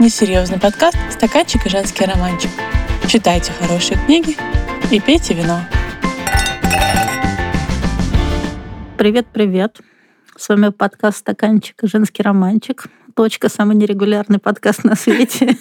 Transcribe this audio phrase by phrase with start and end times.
[0.00, 2.50] несерьезный подкаст «Стаканчик и женский романчик».
[3.06, 4.34] Читайте хорошие книги
[4.90, 5.60] и пейте вино.
[8.96, 9.78] Привет-привет.
[10.38, 12.86] С вами подкаст «Стаканчик и женский романчик».
[13.14, 15.58] Точка, самый нерегулярный подкаст на свете.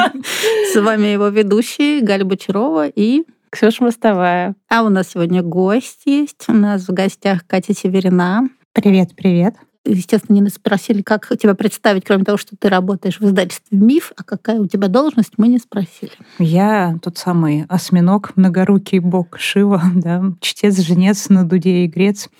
[0.72, 4.54] С вами его ведущие Галя Бочарова и Ксюша Мостовая.
[4.70, 6.42] А у нас сегодня гость есть.
[6.48, 8.48] У нас в гостях Катя Северина.
[8.72, 9.56] Привет, привет.
[9.84, 14.24] Естественно, не спросили, как тебя представить, кроме того, что ты работаешь в издательстве «Миф», а
[14.24, 16.12] какая у тебя должность, мы не спросили.
[16.38, 22.30] Я тот самый осьминог, многорукий бог Шива, да, чтец, женец на дуде и грец.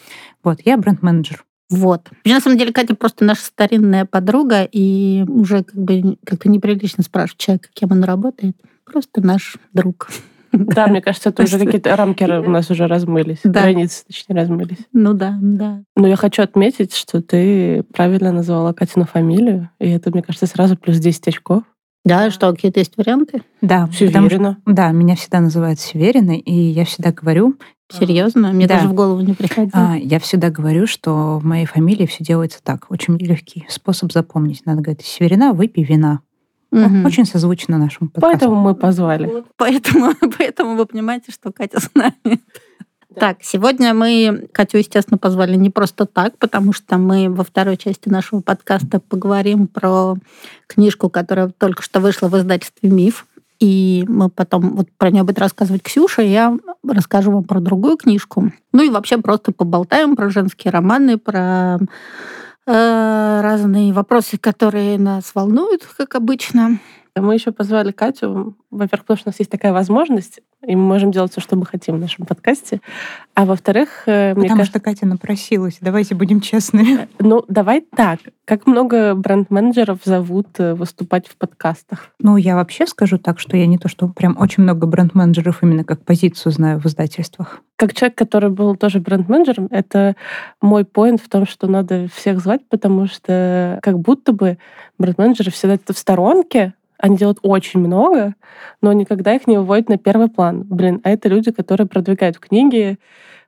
[0.42, 1.44] Вот, я бренд-менеджер.
[1.70, 2.10] Вот.
[2.24, 7.40] На самом деле, Катя просто наша старинная подруга, и уже как бы как-то неприлично спрашивать
[7.40, 8.56] человека, кем он работает.
[8.84, 10.08] Просто наш друг.
[10.54, 13.40] Да, мне кажется, это уже какие-то рамки у нас уже размылись.
[13.44, 13.62] Да.
[13.62, 14.78] Границы, точнее, размылись.
[14.92, 15.82] Ну да, да.
[15.96, 20.77] Но я хочу отметить, что ты правильно назвала Катину фамилию, и это, мне кажется, сразу
[20.77, 21.64] плюс 10 очков.
[22.04, 23.42] Да, что, какие-то есть варианты?
[23.62, 24.58] Да, Северина.
[24.62, 27.56] Что, да, меня всегда называют Севериной, и я всегда говорю...
[27.91, 28.52] Серьезно?
[28.52, 28.77] Мне да.
[28.77, 29.70] даже в голову не приходило.
[29.72, 32.86] А, я всегда говорю, что в моей фамилии все делается так.
[32.91, 34.66] Очень легкий способ запомнить.
[34.66, 36.20] Надо говорить, Северина, выпей вина.
[36.75, 37.06] Угу.
[37.06, 38.39] Очень созвучно нашему подкасту.
[38.39, 39.27] Поэтому мы позвали.
[39.27, 39.47] Вот.
[39.56, 42.41] Поэтому, поэтому вы понимаете, что Катя с нами.
[43.14, 48.08] Так, сегодня мы Катю, естественно, позвали не просто так, потому что мы во второй части
[48.08, 50.16] нашего подкаста поговорим про
[50.66, 53.27] книжку, которая только что вышла в издательстве «Миф».
[53.61, 57.97] И мы потом вот про нее будет рассказывать Ксюша, и я расскажу вам про другую
[57.97, 58.50] книжку.
[58.72, 61.78] Ну и вообще просто поболтаем про женские романы, про
[62.66, 66.78] разные вопросы, которые нас волнуют, как обычно.
[67.16, 71.12] Мы еще позвали Катю, во-первых, потому что у нас есть такая возможность, и мы можем
[71.12, 72.80] делать все, что мы хотим в нашем подкасте.
[73.34, 74.80] А во-вторых, э, мне Потому кажется...
[74.80, 77.02] что Катя напросилась, давайте будем честными.
[77.02, 78.18] Э, ну, давай так.
[78.44, 82.10] Как много бренд-менеджеров зовут э, выступать в подкастах?
[82.18, 85.84] Ну, я вообще скажу так, что я не то, что прям очень много бренд-менеджеров именно
[85.84, 87.60] как позицию знаю в издательствах.
[87.76, 90.16] Как человек, который был тоже бренд-менеджером, это
[90.60, 94.58] мой поинт в том, что надо всех звать, потому что как будто бы
[94.98, 98.34] бренд-менеджеры всегда это в сторонке, они делают очень много,
[98.81, 100.62] но никогда их не выводят на первый план.
[100.62, 102.99] Блин, а это люди, которые продвигают книги,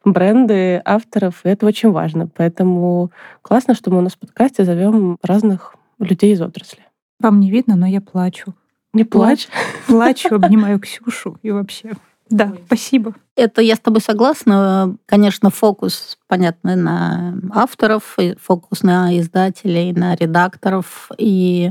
[0.04, 2.28] бренды авторов, и это очень важно.
[2.28, 3.10] Поэтому
[3.42, 6.80] классно, что мы у нас в подкасте зовем разных людей из отрасли.
[7.20, 8.54] Вам не видно, но я плачу.
[8.92, 9.48] Не плачь.
[9.86, 11.92] Плачу, обнимаю Ксюшу и вообще.
[12.28, 13.14] Да, спасибо.
[13.36, 14.96] Это я с тобой согласна.
[15.06, 21.10] Конечно, фокус, понятно, на авторов, фокус на издателей, на редакторов.
[21.18, 21.70] И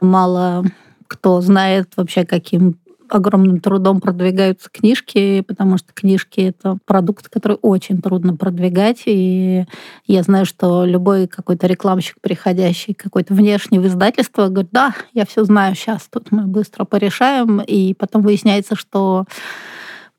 [0.00, 0.64] мало
[1.06, 2.76] кто знает вообще, каким
[3.10, 9.02] огромным трудом продвигаются книжки, потому что книжки— это продукт, который очень трудно продвигать.
[9.06, 9.64] И
[10.06, 15.44] я знаю, что любой какой-то рекламщик, приходящий какой-то внешний в издательство, говорит, да, я все
[15.44, 17.60] знаю, сейчас тут мы быстро порешаем.
[17.60, 19.24] И потом выясняется, что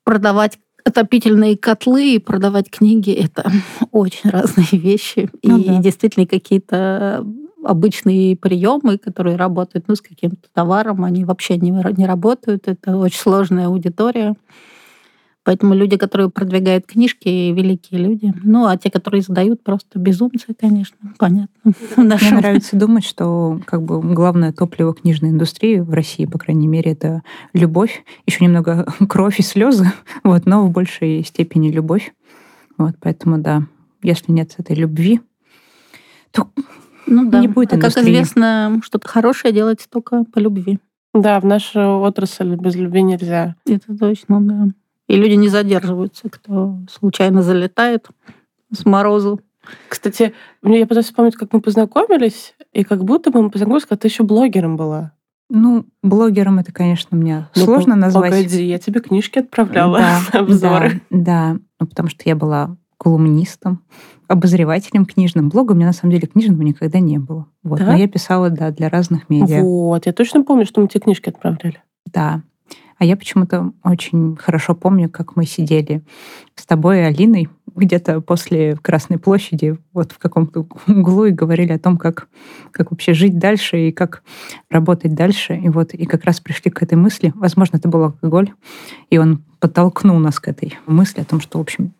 [0.03, 3.52] продавать отопительные котлы и продавать книги— это
[3.92, 5.30] очень разные вещи.
[5.44, 5.78] Ну, и да.
[5.78, 7.25] действительно какие-то
[7.64, 12.68] обычные приемы, которые работают ну, с каким-то товаром, они вообще не, не работают.
[12.68, 14.36] Это очень сложная аудитория.
[15.44, 18.32] Поэтому люди, которые продвигают книжки, великие люди.
[18.44, 21.74] Ну, а те, которые издают, просто безумцы, конечно, понятно.
[21.98, 26.92] Мне нравится думать, что как бы главное топливо книжной индустрии в России, по крайней мере,
[26.92, 27.24] это
[27.54, 29.92] любовь, еще немного кровь и слезы,
[30.24, 32.14] вот, но в большей степени любовь.
[32.78, 33.64] Вот, поэтому да,
[34.04, 35.22] если нет этой любви,
[36.32, 36.50] то
[37.07, 37.39] ну да.
[37.39, 40.79] Не будет а как известно, что-то хорошее делается только по любви.
[41.13, 43.56] Да, в нашу отрасль без любви нельзя.
[43.66, 44.67] Это точно, да.
[45.07, 48.07] И люди не задерживаются, кто случайно залетает
[48.72, 49.41] с морозу.
[49.89, 54.00] Кстати, мне я пытаюсь вспомнить, как мы познакомились, и как будто бы мы познакомились, когда
[54.00, 55.12] ты еще блогером была.
[55.50, 58.31] Ну, блогером это, конечно, мне ну, сложно назвать.
[58.31, 61.01] Погоди, я тебе книжки отправляла, да, обзоры.
[61.09, 63.83] Да, да, ну, потому что я была колумнистом,
[64.31, 65.50] обозревателем книжным.
[65.50, 67.47] Блога у меня, на самом деле, книжного никогда не было.
[67.64, 67.80] Вот.
[67.80, 67.88] Да?
[67.88, 69.62] Но я писала, да, для разных медиа.
[69.62, 71.81] Вот, я точно помню, что мы тебе книжки отправляли.
[72.06, 72.42] Да.
[72.98, 76.04] А я почему-то очень хорошо помню, как мы сидели
[76.56, 81.80] с тобой и Алиной где-то после Красной площади, вот в каком-то углу, и говорили о
[81.80, 82.28] том, как,
[82.72, 84.24] как вообще жить дальше и как
[84.69, 85.56] работать дальше.
[85.56, 87.33] И вот и как раз пришли к этой мысли.
[87.36, 88.51] Возможно, это был алкоголь,
[89.10, 91.94] и он подтолкнул нас к этой мысли о том, что, в общем,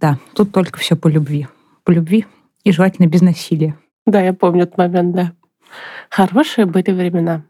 [0.00, 1.48] да, тут только все по любви
[1.88, 2.26] по любви
[2.64, 3.74] и желательно без насилия.
[4.06, 5.32] Да, я помню этот момент, да.
[6.10, 7.44] Хорошие были времена.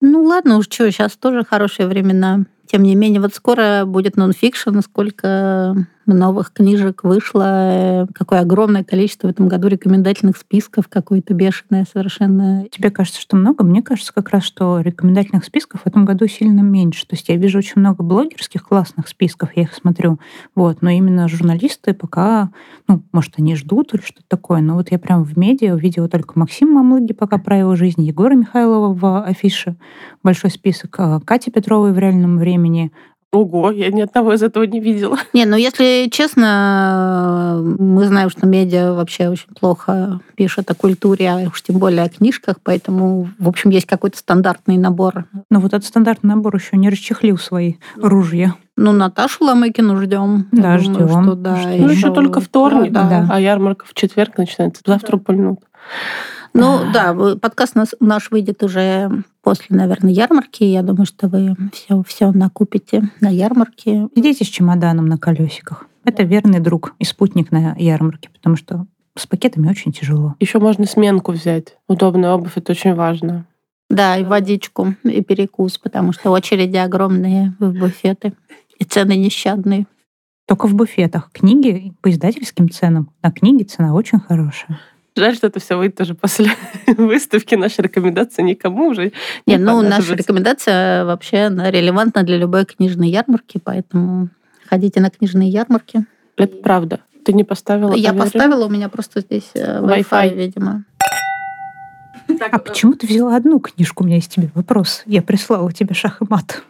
[0.00, 2.46] Ну ладно, уж что, сейчас тоже хорошие времена.
[2.66, 5.74] Тем не менее, вот скоро будет нонфикшн, сколько
[6.06, 12.66] новых книжек вышло, какое огромное количество в этом году рекомендательных списков, какое-то бешеное совершенно.
[12.70, 13.64] Тебе кажется, что много?
[13.64, 17.06] Мне кажется как раз, что рекомендательных списков в этом году сильно меньше.
[17.06, 20.18] То есть я вижу очень много блогерских классных списков, я их смотрю,
[20.54, 22.50] вот, но именно журналисты пока,
[22.88, 26.38] ну, может, они ждут или что-то такое, но вот я прям в медиа увидела только
[26.38, 29.76] Максима Мамлыги пока про его жизнь, Егора Михайлова в афише,
[30.22, 32.92] большой список, а Кати Петровой в реальном времени,
[33.32, 35.16] Ого, я ни одного из этого не видела.
[35.32, 41.48] Не, ну если честно, мы знаем, что медиа вообще очень плохо пишет о культуре, а
[41.48, 45.24] уж тем более о книжках, поэтому, в общем, есть какой-то стандартный набор.
[45.48, 48.54] Но вот этот стандартный набор еще не расчехлил свои ружья.
[48.76, 50.48] Ну, Наташу Ломыкину ждем.
[50.52, 51.08] Да, ждем.
[51.08, 53.28] Что, да, Ну, еще только вторник, да, да.
[53.30, 54.82] а ярмарка в четверг начинается.
[54.84, 55.60] Завтра пульнут.
[56.54, 60.64] Ну да, подкаст наш, наш выйдет уже после, наверное, ярмарки.
[60.64, 64.08] Я думаю, что вы все, все накупите на ярмарке.
[64.14, 65.86] Идите с чемоданом на колесиках.
[66.04, 70.34] Это верный друг и спутник на ярмарке, потому что с пакетами очень тяжело.
[70.40, 71.76] Еще можно сменку взять.
[71.88, 73.46] Удобная обувь, это очень важно.
[73.88, 78.32] Да, и водичку, и перекус, потому что очереди огромные в буфеты.
[78.78, 79.86] И цены нещадные.
[80.46, 81.30] Только в буфетах.
[81.32, 83.10] Книги по издательским ценам.
[83.22, 84.80] На книги цена очень хорошая.
[85.14, 86.50] Жаль, что это все выйдет уже после
[86.86, 87.54] выставки.
[87.54, 89.12] Наши рекомендации никому уже
[89.46, 94.28] Не, ну, наша рекомендация вообще она релевантна для любой книжной ярмарки, поэтому
[94.66, 96.06] ходите на книжные ярмарки.
[96.36, 97.00] Это правда.
[97.24, 100.34] Ты не поставила Я поставила, у меня просто здесь э, Wi-Fi, Wi-Fi.
[100.34, 100.84] видимо.
[102.50, 104.02] А почему ты взяла одну книжку?
[104.02, 105.02] У меня есть тебе вопрос.
[105.06, 106.62] Я прислала тебе шах и мат.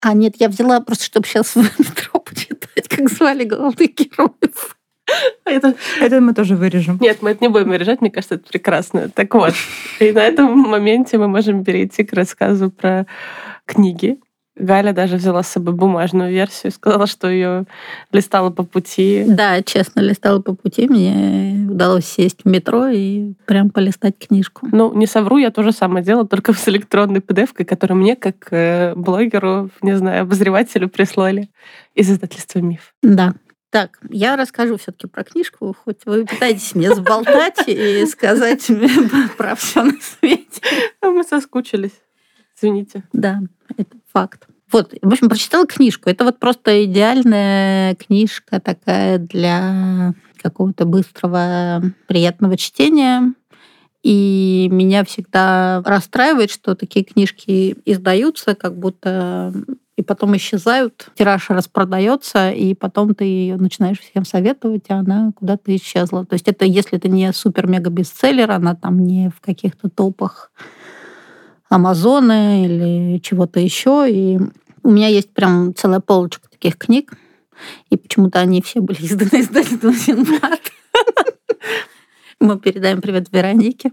[0.00, 4.76] А, нет, я взяла просто, чтобы сейчас в метро почитать, как звали главных героев.
[5.44, 6.98] Это- Это мы тоже вырежем.
[7.00, 9.08] Нет, мы это не будем вырежать, мне кажется, это прекрасно.
[9.08, 9.54] Так вот,
[10.00, 13.06] и на этом моменте мы можем перейти к рассказу про
[13.66, 14.18] книги.
[14.54, 17.64] Галя даже взяла с собой бумажную версию, сказала, что ее
[18.12, 19.24] листала по пути.
[19.26, 24.68] Да, честно, листала по пути, мне удалось сесть в метро и прям полистать книжку.
[24.70, 28.48] Ну, не совру, я то же самое делала, только с электронной pdf которую мне, как
[28.50, 31.48] э, блогеру, не знаю, обозревателю прислали
[31.94, 32.92] из издательства «Миф».
[33.02, 33.32] Да.
[33.72, 38.90] Так, я расскажу все-таки про книжку, хоть вы пытаетесь мне заболтать и сказать мне
[39.38, 40.60] про все на свете.
[41.00, 41.98] А мы соскучились.
[42.54, 43.02] Извините.
[43.14, 43.40] Да,
[43.78, 44.46] это факт.
[44.70, 46.10] Вот, в общем, прочитала книжку.
[46.10, 53.32] Это вот просто идеальная книжка такая для какого-то быстрого, приятного чтения.
[54.02, 59.54] И меня всегда расстраивает, что такие книжки издаются, как будто
[59.96, 65.74] и потом исчезают, тираж распродается, и потом ты ее начинаешь всем советовать, а она куда-то
[65.76, 66.24] исчезла.
[66.24, 70.50] То есть это если это не супер-мега-бестселлер, она там не в каких-то топах
[71.68, 74.06] Амазона или чего-то еще.
[74.08, 74.38] И
[74.82, 77.12] у меня есть прям целая полочка таких книг.
[77.90, 80.60] И почему-то они все были изданы издательством Синбад.
[82.40, 83.92] Мы передаем привет Веронике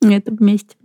[0.00, 0.76] на этом месте.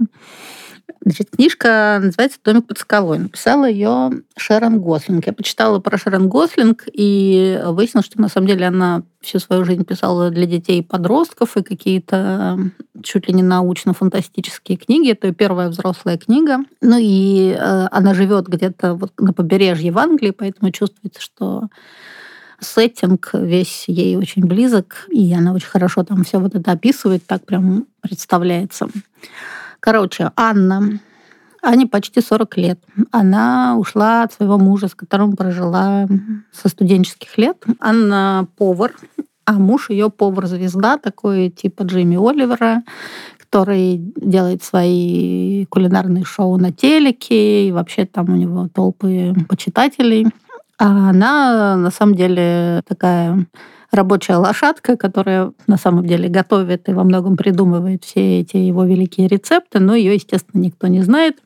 [1.01, 3.19] Значит, книжка называется «Домик под скалой».
[3.19, 5.27] Написала ее Шерон Гослинг.
[5.27, 9.85] Я почитала про Шерон Гослинг и выяснилось, что на самом деле она всю свою жизнь
[9.85, 12.59] писала для детей и подростков и какие-то
[13.03, 15.11] чуть ли не научно-фантастические книги.
[15.11, 16.59] Это ее первая взрослая книга.
[16.81, 21.67] Ну и э, она живет где-то вот на побережье в Англии, поэтому чувствуется, что
[22.59, 27.45] сеттинг весь ей очень близок, и она очень хорошо там все вот это описывает, так
[27.45, 28.87] прям представляется.
[29.85, 30.99] Короче, Анна,
[31.61, 32.79] Ане почти 40 лет.
[33.11, 36.07] Она ушла от своего мужа, с которым прожила
[36.51, 37.63] со студенческих лет.
[37.79, 38.95] Анна повар,
[39.45, 42.81] а муж ее повар-звезда, такой типа Джимми Оливера,
[43.37, 50.25] который делает свои кулинарные шоу на телеке, и вообще там у него толпы почитателей.
[50.79, 53.45] А она на самом деле такая
[53.91, 59.27] рабочая лошадка, которая на самом деле готовит и во многом придумывает все эти его великие
[59.27, 61.37] рецепты, но ее, естественно, никто не знает.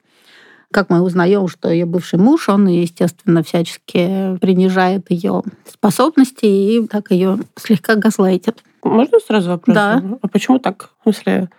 [0.72, 7.10] Как мы узнаем, что ее бывший муж, он, естественно, всячески принижает ее способности и так
[7.10, 8.63] ее слегка газлайтит.
[8.84, 9.74] Можно сразу вопрос?
[9.74, 10.03] Да.
[10.22, 10.91] А почему так?
[11.00, 11.50] В смысле...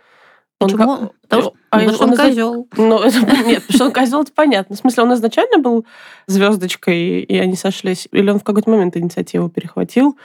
[0.61, 0.97] он Почему?
[0.97, 2.69] как- Потому что, А потому что он он козел.
[2.77, 4.77] Ну, это, нет, потому что он козел, это понятно.
[4.77, 5.87] В смысле, он изначально был
[6.27, 8.09] звездочкой, и они сошлись?
[8.13, 10.17] Или он в какой-то момент инициативу перехватил?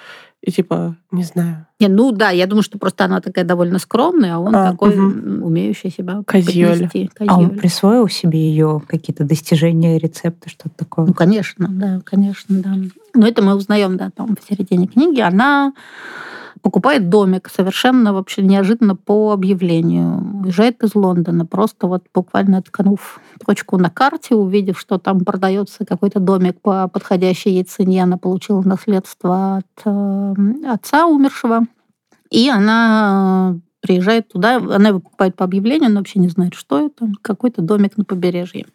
[0.45, 4.35] И типа, не знаю, Не, ну да, я думаю, что просто она такая довольно скромная,
[4.35, 6.87] а он А, такой, м, умеющий себя Козёль.
[6.87, 7.09] поднести.
[7.27, 7.59] А он Козёль.
[7.59, 11.07] присвоил себе ее какие-то достижения, рецепты, что-то такое?
[11.07, 12.75] Ну, конечно, да, конечно, да.
[13.15, 15.19] Но это мы узнаем, да, там в середине книги.
[15.19, 15.73] Она
[16.61, 20.41] покупает домик совершенно вообще неожиданно по объявлению.
[20.43, 26.19] Уезжает из Лондона, просто вот буквально ткнув точку на карте, увидев, что там продается какой-то
[26.19, 30.33] домик по подходящей ей цене, она получила наследство от э,
[30.67, 31.61] отца умершего.
[32.31, 37.11] И она приезжает туда, она его покупает по объявлению, она вообще не знает, что это,
[37.21, 38.65] какой-то домик на побережье.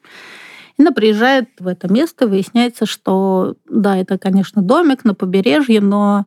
[0.78, 6.26] Она приезжает в это место, выясняется, что да, это, конечно, домик на побережье, но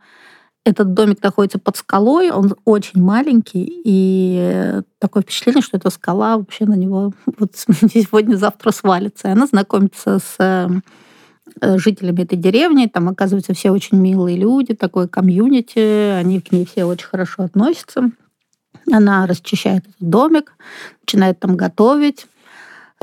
[0.66, 6.66] этот домик находится под скалой, он очень маленький, и такое впечатление, что эта скала вообще
[6.66, 9.28] на него вот сегодня-завтра свалится.
[9.28, 15.08] И она знакомится с э, жителями этой деревни, там, оказывается, все очень милые люди, такое
[15.08, 15.80] комьюнити,
[16.12, 18.12] они к ней все очень хорошо относятся.
[18.92, 20.54] Она расчищает этот домик,
[21.02, 22.26] начинает там готовить,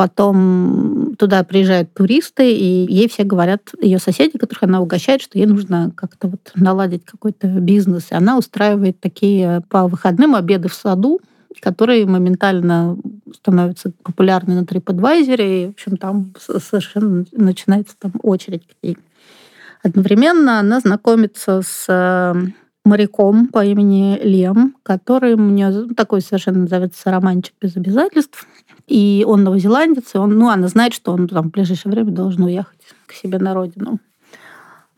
[0.00, 5.45] Потом туда приезжают туристы, и ей все говорят, ее соседи, которых она угощает, что ей
[5.45, 8.07] нужно как-то вот наладить какой-то бизнес.
[8.11, 11.21] И она устраивает такие по выходным обеды в саду,
[11.61, 12.97] которые моментально
[13.35, 18.97] становятся популярны на TripAdvisor, и, в общем, там совершенно начинается там очередь ней.
[19.83, 22.35] Одновременно она знакомится с э,
[22.84, 28.46] моряком по имени Лем, который у нее такой совершенно называется романчик без обязательств.
[28.87, 32.42] И он новозеландец, и он, ну, она знает, что он там в ближайшее время должен
[32.42, 33.99] уехать к себе на родину.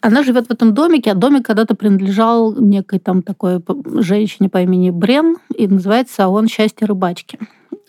[0.01, 3.63] Она живет в этом домике, а домик когда-то принадлежал некой там такой
[4.01, 7.39] женщине по имени Брен, и называется он «Счастье рыбачки».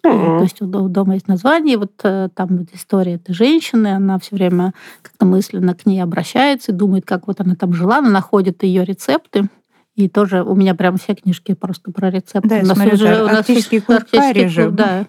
[0.06, 0.38] Mm-hmm.
[0.38, 4.36] То есть у дома есть название, вот э, там вот история этой женщины, она все
[4.36, 8.64] время как-то мысленно к ней обращается и думает, как вот она там жила, она находит
[8.64, 9.48] ее рецепты,
[9.96, 12.50] и тоже у меня прям все книжки просто про рецепты.
[12.50, 14.76] Да, у нас смотрю, уже, у нас арктический клуб режим.
[14.76, 15.06] Да.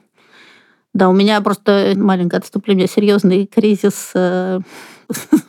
[0.92, 4.60] Да, у меня просто маленькое отступление, серьезный кризис э,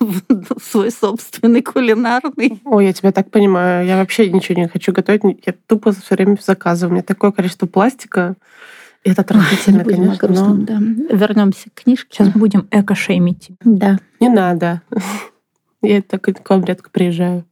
[0.62, 2.62] свой собственный кулинарный.
[2.65, 3.86] Ой, я тебя так понимаю.
[3.86, 5.22] Я вообще ничего не хочу готовить.
[5.46, 6.92] Я тупо все время заказываю.
[6.92, 8.36] У меня такое количество пластика.
[9.04, 10.27] Это отвратительно, Ой, конечно.
[10.27, 10.65] Грустным, но...
[10.65, 11.15] да.
[11.15, 12.08] Вернемся к книжке.
[12.12, 13.51] Сейчас будем эко-шеймить.
[13.63, 14.00] Да.
[14.20, 14.82] Не надо.
[15.84, 17.46] Я так к вам редко приезжаю.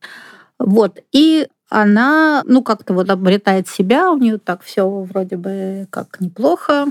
[0.58, 1.00] Вот.
[1.12, 6.86] И она, ну, как-то вот обретает себя, у нее так все вроде бы как неплохо.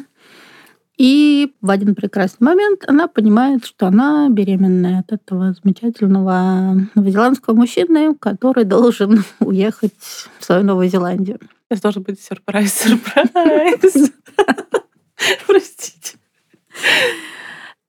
[0.98, 8.14] И в один прекрасный момент она понимает, что она беременная от этого замечательного новозеландского мужчины,
[8.16, 9.94] который должен уехать
[10.40, 11.38] в свою Новую Зеландию.
[11.68, 14.10] Это должен быть сюрприз, сюрприз.
[15.46, 16.18] Простите.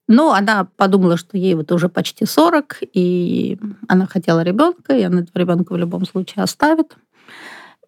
[0.08, 3.58] Ну, она подумала, что ей вот уже почти 40, и
[3.88, 6.96] она хотела ребенка, и она этого ребенка в любом случае оставит.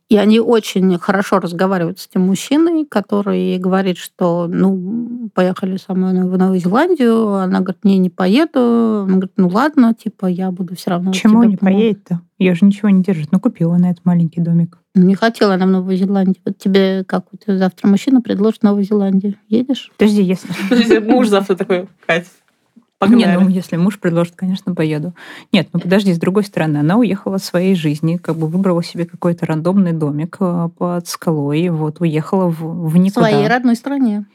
[0.07, 6.29] И они очень хорошо разговаривают с тем мужчиной, который говорит, что, ну, поехали со мной
[6.29, 7.33] в Новую Зеландию.
[7.33, 8.59] Она говорит, не, не поеду.
[8.59, 11.11] Он говорит, ну ладно, типа, я буду все равно.
[11.11, 12.21] Почему не поедет-то?
[12.37, 13.31] Ее же ничего не держит.
[13.31, 14.77] Ну, купила она этот маленький домик.
[14.93, 16.41] Не хотела она в Новую Зеландию.
[16.45, 19.35] Вот тебе как вот завтра мужчина предложит Новую Зеландию.
[19.47, 19.91] Едешь?
[19.97, 20.49] Подожди, если...
[20.69, 22.27] Подожди, муж завтра такой, Кать,
[23.07, 23.37] Погнали.
[23.37, 25.13] Не, ну, если муж предложит, конечно, поеду.
[25.51, 29.05] Нет, ну подожди, с другой стороны, она уехала в своей жизни, как бы выбрала себе
[29.05, 33.27] какой-то рандомный домик э, под скалой, вот, уехала в, в никуда.
[33.27, 34.25] В своей родной стране.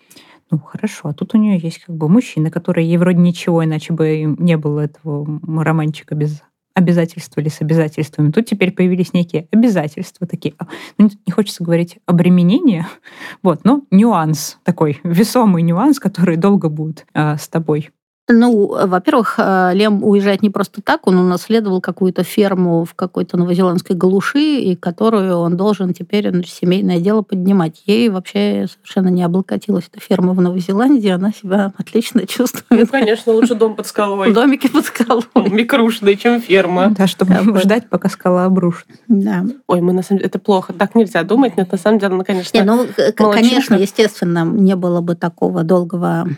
[0.51, 1.09] Ну, хорошо.
[1.09, 4.57] А тут у нее есть как бы мужчина, который ей вроде ничего, иначе бы не
[4.57, 6.43] было этого романчика без
[6.75, 8.31] обязательства или с обязательствами.
[8.31, 10.55] Тут теперь появились некие обязательства такие.
[10.59, 10.67] А,
[10.99, 12.87] ну, не хочется говорить обременение,
[13.43, 17.91] вот, но нюанс такой, весомый нюанс, который долго будет а, с тобой.
[18.33, 23.97] Ну, во-первых, э, Лем уезжает не просто так, он унаследовал какую-то ферму в какой-то новозеландской
[23.97, 27.83] глуши, и которую он должен теперь значит, семейное дело поднимать.
[27.87, 32.83] Ей вообще совершенно не облокотилась эта ферма в Новой Зеландии, она себя отлично чувствует.
[32.83, 34.33] Ну, конечно, лучше дом под скалой.
[34.33, 35.25] Домики под скалой.
[35.35, 36.95] Микрушный, чем ферма.
[36.97, 38.95] Да, чтобы ждать, пока скала обрушится.
[39.09, 39.45] Да.
[39.67, 40.73] Ой, мы на самом деле, это плохо.
[40.73, 42.87] Так нельзя думать, но на самом деле, ну, конечно, не, ну,
[43.33, 46.29] конечно, естественно, не было бы такого долгого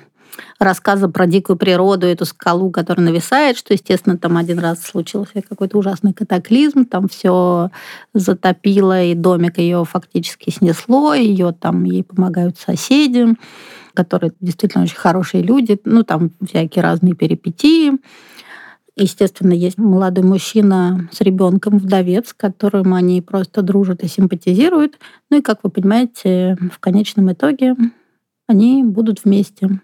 [0.58, 5.78] рассказа про дикую природу, эту скалу, которая нависает, что, естественно, там один раз случился какой-то
[5.78, 7.70] ужасный катаклизм, там все
[8.14, 13.26] затопило, и домик ее фактически снесло, ее там, ей помогают соседи,
[13.94, 17.92] которые действительно очень хорошие люди, ну, там всякие разные перипетии.
[18.94, 24.98] Естественно, есть молодой мужчина с ребенком, вдовец, которым они просто дружат и симпатизируют.
[25.30, 27.74] Ну и, как вы понимаете, в конечном итоге
[28.52, 29.80] они будут вместе.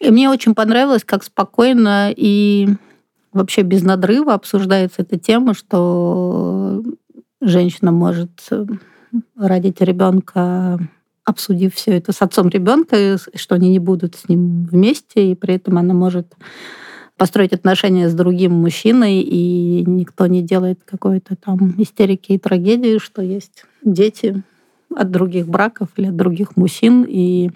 [0.00, 2.68] И мне очень понравилось, как спокойно и
[3.32, 6.82] вообще без надрыва обсуждается эта тема, что
[7.40, 8.30] женщина может
[9.36, 10.78] родить ребенка,
[11.24, 15.54] обсудив все это с отцом ребенка, что они не будут с ним вместе, и при
[15.54, 16.34] этом она может
[17.16, 23.22] построить отношения с другим мужчиной, и никто не делает какой-то там истерики и трагедии, что
[23.22, 24.42] есть дети,
[24.94, 27.04] от других браков или от других мужчин.
[27.08, 27.50] И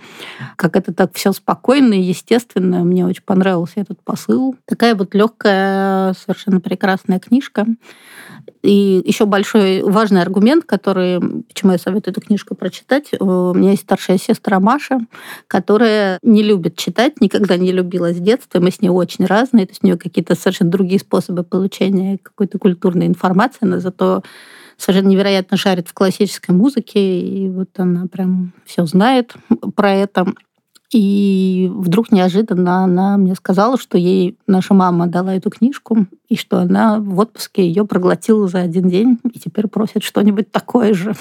[0.57, 2.85] как это так все спокойно и естественно.
[2.85, 4.55] Мне очень понравился этот посыл.
[4.67, 7.67] Такая вот легкая, совершенно прекрасная книжка.
[8.63, 13.11] И еще большой важный аргумент, который, почему я советую эту книжку прочитать.
[13.19, 15.01] У меня есть старшая сестра Маша,
[15.49, 18.61] которая не любит читать, никогда не любила с детства.
[18.61, 19.67] Мы с ней очень разные.
[19.67, 24.23] То есть у нее какие-то совершенно другие способы получения какой-то культурной информации, но зато
[24.77, 29.35] совершенно невероятно шарит в классической музыке, и вот она прям все знает
[29.75, 30.27] про это.
[30.93, 36.59] И вдруг неожиданно она мне сказала, что ей наша мама дала эту книжку, и что
[36.59, 41.15] она в отпуске ее проглотила за один день, и теперь просит что-нибудь такое же.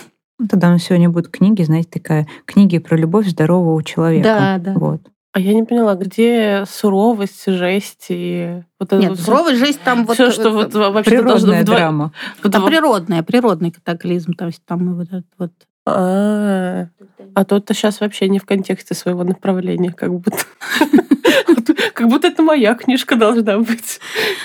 [0.50, 4.24] Тогда у нас сегодня будут книги, знаете, такая книги про любовь здорового человека.
[4.24, 4.74] Да, да.
[4.78, 5.02] Вот.
[5.34, 10.06] А я не поняла, где суровость, жесть и вот это Нет, вот суровая жизнь там
[10.06, 10.16] вот...
[10.16, 12.12] все, что вот вообще должно Природная вдво- драма.
[12.44, 14.34] Это вдво- природная, природный катаклизм.
[14.34, 15.52] То есть там вот этот вот...
[15.86, 16.88] А,
[17.34, 20.38] а то-то сейчас вообще не в контексте своего направления, как будто.
[21.94, 24.00] Как будто это моя книжка должна быть.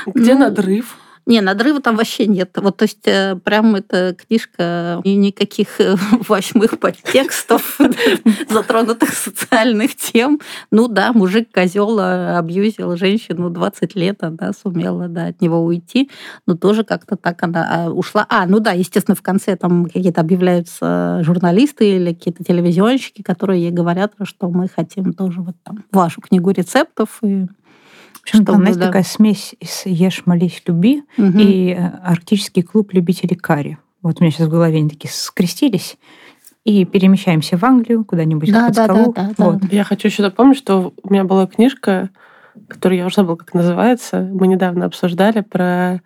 [0.07, 0.97] Где Ну, надрыв?
[1.27, 2.51] Не, надрыва там вообще нет.
[2.57, 5.97] Вот, то есть, э, прям эта книжка, и никаких э,
[6.29, 7.79] восьмых подтекстов,
[8.49, 10.41] затронутых социальных тем.
[10.71, 16.11] Ну да, мужик козел абьюзил женщину 20 лет, она сумела да, от него уйти,
[16.47, 18.25] но тоже как-то так она а, ушла.
[18.29, 23.73] А, ну да, естественно, в конце там какие-то объявляются журналисты или какие-то телевизионщики, которые ей
[23.73, 27.47] говорят, что мы хотим тоже вот там вашу книгу рецептов и
[28.19, 28.87] В общем, там, Чтобы, знаете, да.
[28.87, 31.39] такая смесь из «Ешь, молись, люби» Мгм.
[31.39, 33.79] и э, «Арктический клуб любителей карри».
[34.03, 35.97] Вот у меня сейчас в голове они такие скрестились.
[36.65, 39.13] И перемещаемся в Англию, куда-нибудь Да, под да, скалу.
[39.13, 39.45] да, да, да.
[39.45, 39.73] Вот.
[39.73, 42.11] Я хочу еще напомнить, что у меня была книжка,
[42.69, 44.21] которую я уже забыла, как называется.
[44.33, 46.01] Мы недавно обсуждали про...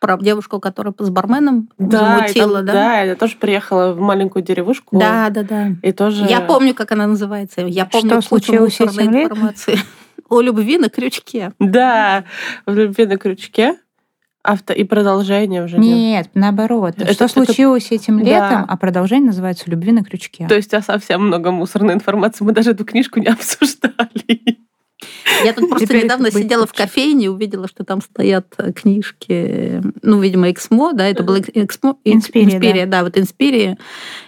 [0.00, 2.72] Про девушку, которая с барменом и замутила, там- да?
[2.72, 4.96] да, я тоже приехала в маленькую деревушку.
[4.96, 5.70] Да, да, да.
[5.82, 6.24] И тоже...
[6.28, 7.62] Я помню, как она называется.
[7.62, 9.76] Я помню Что случилось мусорной информации.
[10.28, 11.52] О любви на крючке.
[11.58, 12.24] Да,
[12.66, 13.76] в любви на крючке.
[14.42, 14.72] Авто...
[14.72, 15.96] И продолжение уже нет.
[15.96, 16.94] Нет, наоборот.
[16.96, 18.24] Это- что это- случилось этим Да.
[18.24, 20.46] летом, а продолжение называется «Любви на крючке».
[20.48, 22.44] То есть у тебя совсем много мусорной информации.
[22.44, 24.58] Мы даже эту книжку не обсуждали.
[25.44, 29.80] Я тут просто Теперь недавно быть сидела в кофейне, увидела, что там стоят э, книжки,
[30.02, 33.78] ну, видимо, Эксмо, да, это было Экс- Эксмо, Инспирия, Инспирия, да, вот Инспирия.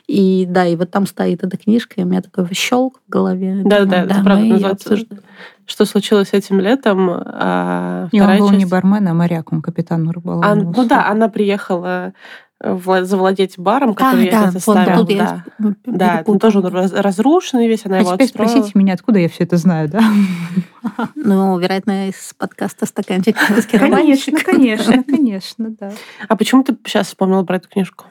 [0.07, 3.63] И да, и вот там стоит эта книжка, и у меня такой щелк в голове.
[3.65, 5.23] Да, Думаю, да, это правда называется обсуждаем.
[5.71, 7.09] Что случилось этим летом?
[7.11, 11.07] А И он был не часть- бармен, а моряк, он капитан рыболовного А, ну да,
[11.07, 12.13] она приехала
[12.61, 14.97] э, вла- завладеть баром, А, который я да, вот заставила.
[14.99, 15.75] тут я да.
[15.87, 18.51] Да, ну, тоже он раз- разрушенный весь, она А его теперь отстроила.
[18.51, 20.01] спросите меня, откуда я все это знаю, да?
[21.15, 24.43] Ну, вероятно, из подкаста «Стаканчик Конечно, романчик».
[24.45, 25.93] конечно, конечно, да.
[26.29, 28.07] А почему ты сейчас вспомнила про эту книжку?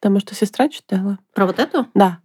[0.00, 1.18] Потому что сестра читала?
[1.34, 1.86] Про вот эту?
[1.94, 2.18] Да.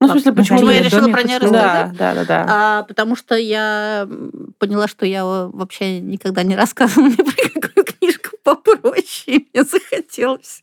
[0.00, 0.58] Ну, в А, смысле, ну, почему...
[0.58, 1.92] Почему я решила Домик про нее рассказать?
[1.92, 2.46] Да, да, да, да.
[2.48, 4.08] А, потому что я
[4.58, 9.38] поняла, что я вообще никогда не рассказывала ни про какую книжку попроще.
[9.38, 10.62] И мне захотелось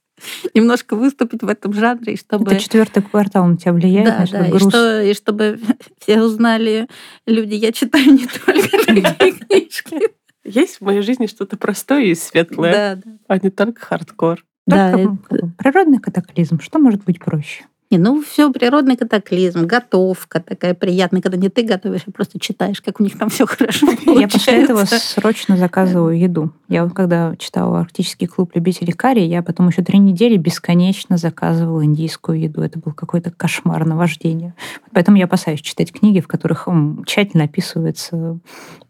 [0.53, 2.51] немножко выступить в этом жанре, и чтобы...
[2.51, 4.69] Это четвертый квартал на тебя влияет, Да, знаешь, да, как и, груз.
[4.69, 5.59] что, и чтобы
[5.99, 6.87] все узнали,
[7.25, 10.09] люди, я читаю не только такие книжки.
[10.43, 13.17] Есть в моей жизни что-то простое и светлое, Да, да.
[13.27, 14.43] а не только хардкор.
[14.67, 16.59] Да, Только, бы, Природный катаклизм.
[16.59, 17.65] Что может быть проще?
[17.91, 22.81] Не, ну, все природный катаклизм, готовка такая приятная, когда не ты готовишь, а просто читаешь,
[22.81, 25.19] как у них там все хорошо Я после этого получается.
[25.19, 26.53] срочно заказываю еду.
[26.69, 31.83] Я вот когда читала «Арктический клуб любителей карри», я потом еще три недели бесконечно заказывала
[31.83, 32.61] индийскую еду.
[32.61, 34.55] Это был какой-то кошмар наваждение.
[34.93, 36.69] Поэтому я опасаюсь читать книги, в которых
[37.05, 38.39] тщательно описывается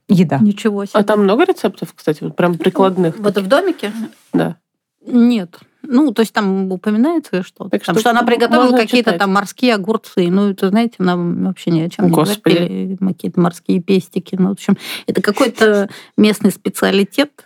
[0.08, 0.38] еда.
[0.38, 1.00] Ничего себе.
[1.00, 3.18] А там много рецептов, кстати, вот прям прикладных?
[3.18, 3.92] Вот в домике?
[4.32, 4.58] Да.
[5.04, 5.58] Нет.
[5.84, 7.70] Ну, то есть там упоминается что-то.
[7.72, 9.20] Так Там, что что она приготовила какие-то читать.
[9.20, 10.28] там морские огурцы.
[10.30, 12.12] Ну, это, знаете, нам вообще ни о чем не.
[12.12, 12.56] Господи.
[12.56, 14.36] Или какие-то морские пестики.
[14.40, 17.46] Ну, в общем, это какой-то местный специалитет.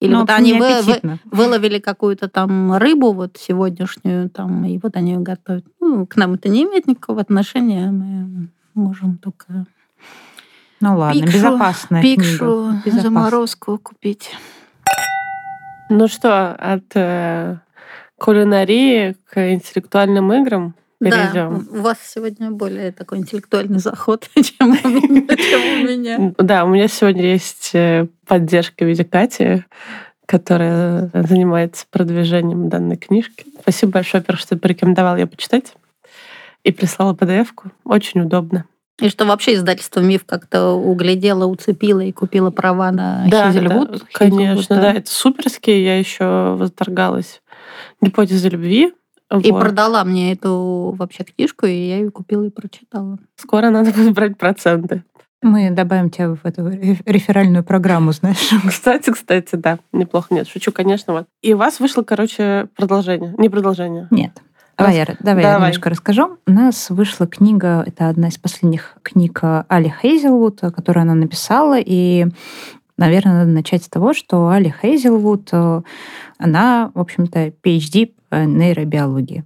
[0.00, 4.96] Или Ну, вот они вы- вы- выловили какую-то там рыбу вот сегодняшнюю, там, и вот
[4.96, 5.64] они ее готовят.
[5.80, 7.90] Ну, к нам это не имеет никакого отношения.
[7.90, 9.66] Мы можем только
[10.80, 13.00] Ну ладно, пикшу- безопасная пикшу, книга.
[13.00, 14.30] Заморозку купить.
[15.90, 17.58] Ну что, от э,
[18.18, 21.66] кулинарии к интеллектуальным играм перейдем.
[21.70, 24.88] Да, у вас сегодня более такой интеллектуальный заход, чем у
[25.86, 26.34] меня.
[26.38, 29.64] Да, у меня сегодня есть э, поддержка в виде Кати,
[30.26, 33.44] которая занимается продвижением данной книжки.
[33.60, 35.74] Спасибо большое, во-первых, что порекомендовал ее почитать
[36.62, 37.70] и прислала PDF-ку.
[37.84, 38.64] Очень удобно.
[39.00, 43.90] И что вообще издательство «Миф» как-то углядело, уцепило и купило права на Да, да, Хизельвуд.
[43.90, 45.70] да, конечно, Хизельвуд, да, это суперски.
[45.70, 47.42] Я еще восторгалась
[48.00, 48.92] гипотезой любви.
[49.42, 49.60] И Вот.
[49.60, 53.18] продала мне эту вообще книжку, и я ее купила и прочитала.
[53.36, 55.02] Скоро надо будет брать проценты.
[55.42, 58.48] Мы добавим тебя в эту ре- реферальную программу, знаешь.
[58.66, 60.28] Кстати, кстати, да, неплохо.
[60.32, 61.12] Нет, шучу, конечно.
[61.14, 61.26] Вот.
[61.42, 63.34] И у вас вышло, короче, продолжение.
[63.38, 64.06] Не продолжение.
[64.10, 64.32] Нет.
[64.76, 65.68] Давай, я, давай, я Давай.
[65.68, 66.38] немножко расскажу.
[66.46, 72.26] У нас вышла книга, это одна из последних книг Али Хейзелвуд, которую она написала, и,
[72.98, 75.82] наверное, надо начать с того, что Али Хейзелвуд, э,
[76.38, 79.44] она, в общем-то, PhD по нейробиологии.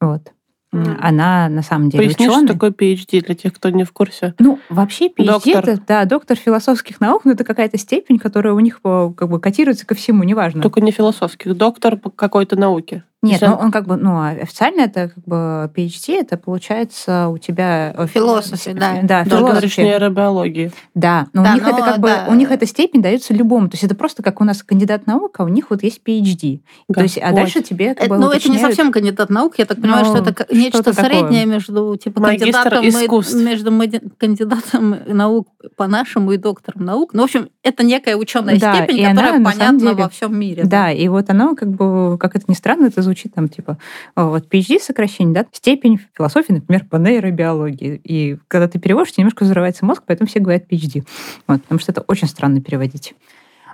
[0.00, 0.32] Вот.
[0.72, 0.96] Мгм.
[1.02, 2.48] Она, на самом деле, Поясни, что ученый.
[2.54, 4.34] такое PhD для тех, кто не в курсе.
[4.38, 5.68] Ну, вообще PhD Доктор.
[5.68, 9.38] это, да, доктор философских наук, но это какая-то степень, которая у них э, как бы
[9.38, 10.62] котируется ко всему, неважно.
[10.62, 11.54] Только не философских.
[11.56, 13.04] Доктор по какой-то науке.
[13.24, 17.94] Нет, ну он как бы, ну, официально это как бы PhD, это получается у тебя...
[17.96, 18.98] э, Философия, да.
[19.04, 19.82] Да, Ты говоришь философия.
[19.84, 20.72] нейробиологии.
[20.96, 22.26] Да, но Да, у них но, это как бы, да.
[22.28, 23.68] у них эта степень дается любому.
[23.68, 26.62] То есть это просто как у нас кандидат наук, а у них вот есть PhD.
[26.92, 27.34] То есть, а Господь.
[27.36, 30.04] дальше тебе как Это- бы ну, это не уточняют- совсем кандидат наук, я так понимаю,
[30.04, 31.04] Ну, что это нечто такое.
[31.04, 33.70] среднее между типа Магистр кандидатом, и- между
[34.18, 37.10] кандидатом наук по-нашему и доктором наук.
[37.14, 40.08] Ну, в общем, это некая ученая Да, степень, она, которая на самом понятна деле, во
[40.08, 40.64] всем мире.
[40.64, 43.78] Да, и вот оно как бы, как это ни странно, это звучит там типа,
[44.16, 48.00] вот PhD сокращение, да, степень философии, например, по нейробиологии.
[48.04, 51.04] И когда ты переводишь, тебе немножко взрывается мозг, поэтому все говорят PhD.
[51.46, 53.14] Вот, потому что это очень странно переводить.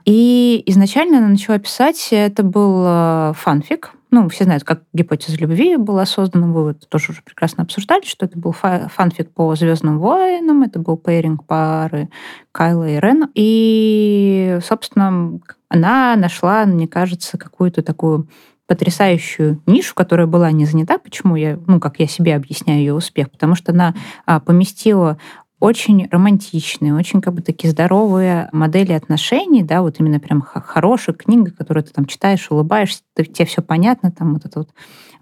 [0.05, 3.93] И изначально она начала писать, это был э, фанфик.
[4.11, 8.25] Ну, все знают, как гипотеза любви была создана, вы это тоже уже прекрасно обсуждали, что
[8.25, 12.09] это был фа- фанфик по Звездным войнам, это был pairing пары
[12.53, 13.29] Кайло и Рей.
[13.35, 18.29] И, собственно, она нашла, мне кажется, какую-то такую
[18.69, 20.99] потрясающую нишу, которая была не занята.
[20.99, 23.31] Почему я, ну, как я себе объясняю ее успех?
[23.31, 23.95] Потому что она
[24.27, 25.19] а, поместила
[25.61, 31.51] очень романтичные, очень как бы такие здоровые модели отношений, да, вот именно прям хорошая книга,
[31.51, 34.69] которую ты там читаешь, улыбаешься, ты- тебе все понятно, там вот это вот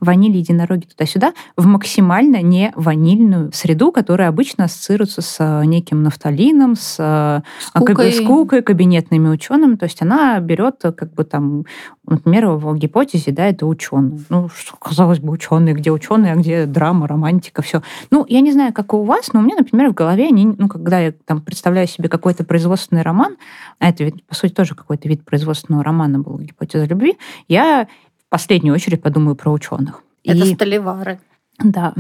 [0.00, 6.76] ваниль, единороги туда-сюда, в максимально не ванильную среду, которая обычно ассоциируется с э, неким нафталином,
[6.76, 8.12] с, э, Скукой.
[8.12, 9.76] с кукой, кабинетными учеными.
[9.76, 11.64] То есть она берет э, как бы там,
[12.06, 14.20] например, в гипотезе, да, это ученые.
[14.28, 17.82] Ну, что, казалось бы, ученые, где ученые, а где драма, романтика, все.
[18.10, 20.68] Ну, я не знаю, как у вас, но у меня, например, в голове, они, ну,
[20.68, 23.36] когда я там представляю себе какой-то производственный роман,
[23.78, 27.16] а это ведь, по сути, тоже какой-то вид производственного романа был гипотеза любви,
[27.48, 27.86] я
[28.26, 30.02] в последнюю очередь подумаю про ученых.
[30.24, 31.20] Это И- столевары.
[31.58, 31.94] да.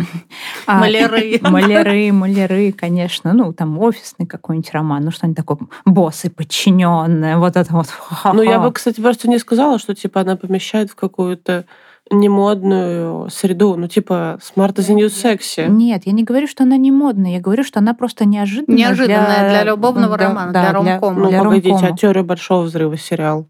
[0.66, 1.38] А, Маляры.
[1.42, 3.32] Маляры, маляры, конечно.
[3.32, 5.58] Ну, там офисный какой-нибудь роман, ну, что-нибудь такое.
[5.84, 7.86] Боссы, подчиненные, вот это вот.
[8.24, 11.64] Ну, я бы, кстати, просто не сказала, что, типа, она помещает в какую-то
[12.10, 13.76] немодную среду.
[13.76, 15.68] Ну, типа, Smart is the new sexy.
[15.68, 18.78] Нет, я не говорю, что она не модная, я говорю, что она просто неожиданная.
[18.78, 21.20] Неожиданная для любовного да, романа, да, для ромкома.
[21.20, 21.92] Ну, для погодите, ромкома.
[21.92, 23.48] а теория большого взрыва сериал.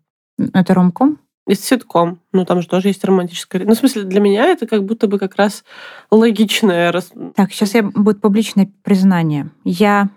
[0.52, 1.18] Это ромком?
[1.46, 2.18] И ситком.
[2.32, 3.64] Ну, там же тоже есть романтическая...
[3.64, 5.62] Ну, в смысле, для меня это как будто бы как раз
[6.10, 6.92] логичное...
[7.36, 9.50] Так, сейчас я будет публичное признание.
[9.62, 10.08] Я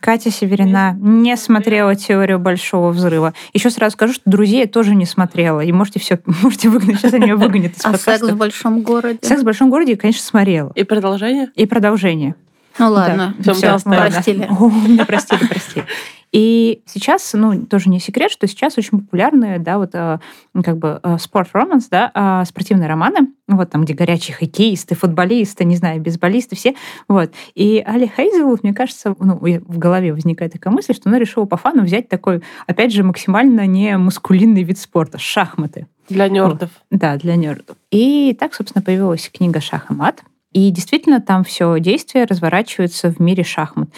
[0.00, 3.34] Катя Северина не смотрела теорию большого взрыва.
[3.52, 5.60] Еще сразу скажу, что друзей я тоже не смотрела.
[5.60, 7.00] И можете все, можете выгнать.
[7.00, 9.18] Сейчас они меня выгонят из А секс в большом городе?
[9.22, 10.72] Секс в большом городе, я, конечно, смотрела.
[10.74, 11.50] И продолжение?
[11.54, 12.34] И продолжение.
[12.78, 13.90] Ну ладно, Всё, все, пожалуйста.
[13.90, 14.46] простили.
[14.88, 15.86] Меня простили, простили.
[16.32, 20.18] И сейчас, ну, тоже не секрет, что сейчас очень популярны, да, вот э,
[20.62, 26.02] как бы спорт-романс, да, э, спортивные романы, вот там, где горячие хоккеисты, футболисты, не знаю,
[26.02, 26.74] бейсболисты, все,
[27.08, 27.30] вот.
[27.54, 31.56] И Али Хейзелвуд, мне кажется, ну, в голове возникает такая мысль, что она решила по
[31.56, 35.86] фану взять такой, опять же, максимально не маскулинный вид спорта, шахматы.
[36.08, 36.70] Для нердов.
[36.90, 37.76] Да, для нердов.
[37.90, 40.22] И так, собственно, появилась книга «Шах и мат».
[40.56, 43.90] И действительно, там все действие разворачивается в мире шахмат.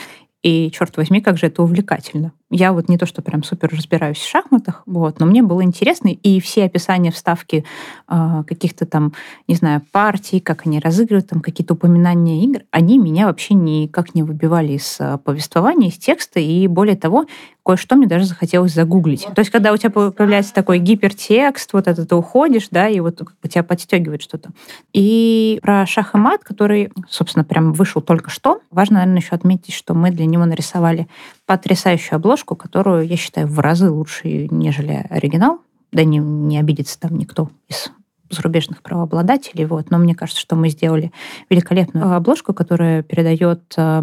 [0.42, 2.33] И, черт возьми, как же это увлекательно.
[2.51, 6.09] Я вот не то, что прям супер разбираюсь в шахматах, вот, но мне было интересно,
[6.09, 7.65] и все описания вставки
[8.09, 9.13] э, каких-то там,
[9.47, 14.23] не знаю, партий, как они разыгрывают, там какие-то упоминания игр, они меня вообще никак не
[14.23, 17.27] выбивали из э, повествования, из текста, и более того,
[17.69, 19.27] кое-что мне даже захотелось загуглить.
[19.35, 23.21] То есть, когда у тебя появляется такой гипертекст, вот это ты уходишь, да, и вот
[23.21, 24.53] бы тебя подстегивает что-то.
[24.95, 29.75] И про шах и мат, который, собственно, прям вышел только что, важно, наверное, еще отметить,
[29.75, 31.09] что мы для него нарисовали
[31.49, 35.61] потрясающую обложку, которую я считаю в разы лучше, нежели оригинал.
[35.93, 37.91] Да не, не обидится там никто из
[38.29, 39.91] зарубежных правообладателей, вот.
[39.91, 41.11] но мне кажется, что мы сделали
[41.49, 44.03] великолепную обложку, которая передает э,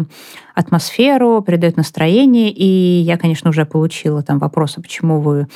[0.56, 5.46] атмосферу, передает настроение, и я, конечно, уже получила там вопросы, почему вы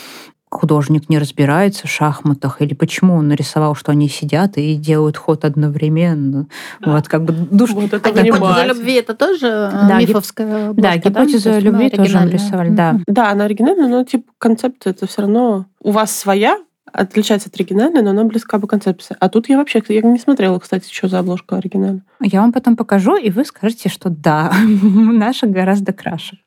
[0.51, 5.45] художник не разбирается в шахматах, или почему он нарисовал, что они сидят и делают ход
[5.45, 6.49] одновременно.
[6.85, 7.71] Вот, как бы душ...
[7.71, 8.67] Вот это А гипотеза понимать.
[8.69, 12.97] любви это тоже э, Да, гип- мифовская Да, обложка, гипотеза она любви тоже нарисовали, да.
[13.07, 16.59] Да, она оригинальная, но типа концепция это все равно у вас своя,
[16.93, 19.17] отличается от оригинальной, но она близка по концепции.
[19.21, 22.03] А тут я вообще, я не смотрела, кстати, что за обложка оригинальная.
[22.21, 26.39] Я вам потом покажу, и вы скажете, что да, наша гораздо краше.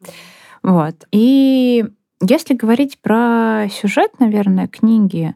[0.61, 0.95] Вот.
[1.11, 1.85] И
[2.27, 5.35] если говорить про сюжет, наверное, книги,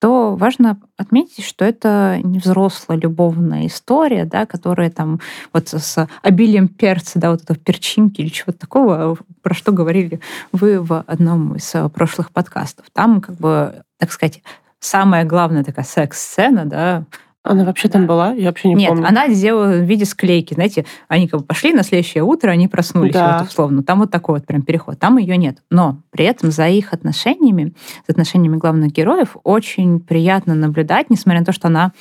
[0.00, 5.20] то важно отметить, что это не взрослая любовная история, да, которая там
[5.52, 10.20] вот с обилием перца, да, вот этого перчинки или чего-то такого, про что говорили
[10.52, 12.86] вы в одном из э, прошлых подкастов.
[12.92, 14.42] Там, как бы, так сказать,
[14.78, 17.04] самая главная такая секс-сцена, да,
[17.44, 18.32] Она вообще там была?
[18.32, 19.06] Я вообще не нет, помню.
[19.06, 20.54] она сделала в виде склейки.
[20.54, 23.38] Знаете, они как бы пошли на следующее утро, они проснулись, Да.
[23.38, 23.82] вот условно.
[23.82, 24.98] Там вот такой вот прям переход.
[24.98, 25.58] Там ее нет.
[25.70, 27.72] Но при этом за их отношениями,
[28.06, 31.92] за отношениями главных героев очень приятно наблюдать, несмотря на то, что она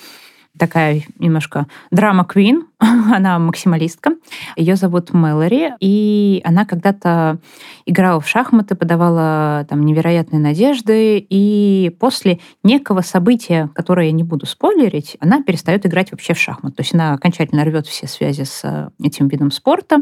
[0.57, 4.11] такая немножко драма квин, она максималистка.
[4.55, 7.39] Ее зовут Мэлори, и она когда-то
[7.85, 14.45] играла в шахматы, подавала там невероятные надежды, и после некого события, которое я не буду
[14.45, 16.75] спойлерить, она перестает играть вообще в шахматы.
[16.75, 20.01] То есть она окончательно рвет все связи с э, этим видом спорта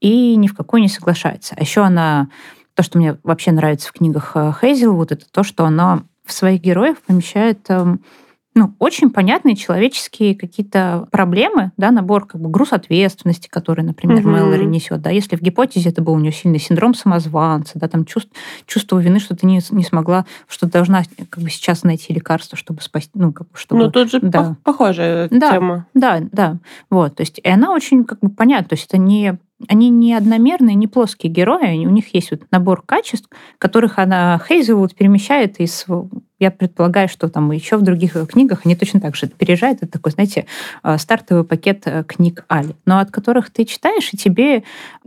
[0.00, 1.54] и ни в какой не соглашается.
[1.56, 2.28] А еще она...
[2.74, 6.60] То, что мне вообще нравится в книгах э, Хейзелвуд, это то, что она в своих
[6.60, 8.00] героев помещает эм,
[8.56, 14.32] ну, очень понятные человеческие какие-то проблемы, да, набор как бы груз ответственности, который, например, Мгм.
[14.32, 18.06] Мэлори несет, да, если в гипотезе это был у нее сильный синдром самозванца, да, там
[18.06, 18.30] чувств,
[18.64, 22.56] чувство вины, что ты не, не смогла, что ты должна как бы сейчас найти лекарство,
[22.56, 23.82] чтобы спасти, ну, как бы, чтобы...
[23.84, 24.40] Ну, тут же да.
[24.40, 25.50] пох- похожая Да.
[25.52, 25.86] тема.
[25.92, 26.56] Да, да.
[26.88, 27.14] Вот.
[27.16, 28.70] То есть, и она очень как бы понятна.
[28.70, 29.38] То есть это не
[29.68, 34.94] они не одномерные, не плоские герои, у них есть вот набор качеств, которых она Хейзелвуд
[34.94, 35.86] перемещает из...
[36.38, 39.78] Я предполагаю, что там еще в других книгах они точно так же переезжают.
[39.82, 40.44] Это такой, знаете,
[40.82, 44.62] э, стартовый пакет э, книг Али, но от которых ты читаешь, и тебе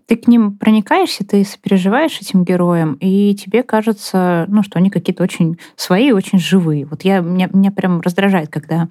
[0.08, 5.22] ты к ним проникаешься, ты сопереживаешь этим героям, и тебе кажется, ну, что они какие-то
[5.22, 6.88] очень свои, очень живые.
[6.88, 8.90] Вот я, меня, меня прям раздражает, когда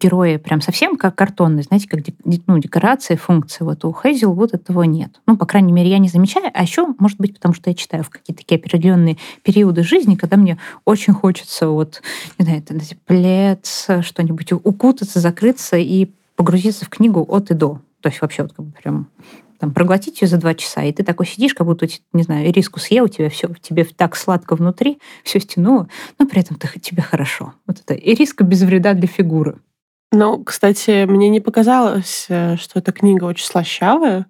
[0.00, 2.00] герои прям совсем как картонные, знаете, как
[2.46, 3.64] ну, декорации, функции.
[3.64, 5.20] Вот у Хейзел вот этого нет.
[5.26, 6.50] Ну, по крайней мере, я не замечаю.
[6.52, 10.36] А еще, может быть, потому что я читаю в какие-то такие определенные периоды жизни, когда
[10.36, 12.02] мне очень хочется вот,
[12.38, 12.74] не знаю, это,
[13.06, 13.66] плед,
[14.02, 17.80] что-нибудь укутаться, закрыться и погрузиться в книгу от и до.
[18.00, 19.08] То есть вообще вот как бы прям
[19.62, 22.80] там, проглотить ее за два часа, и ты такой сидишь, как будто, не знаю, риску
[22.80, 27.00] съел, у тебя все, тебе так сладко внутри, все стянуло, но при этом ты, тебе
[27.00, 27.54] хорошо.
[27.68, 29.58] Вот это и риска без вреда для фигуры.
[30.14, 34.26] Ну, кстати, мне не показалось, э, что эта книга очень слащавая.